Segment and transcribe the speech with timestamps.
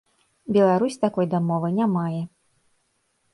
[0.55, 2.23] Беларусь такой дамовы не мае.